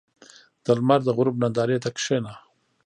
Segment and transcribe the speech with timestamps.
[0.63, 2.33] •د لمر د غروب نندارې ته کښېنه.